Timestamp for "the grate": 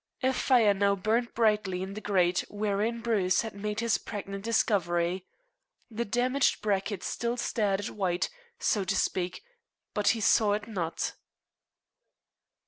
1.93-2.39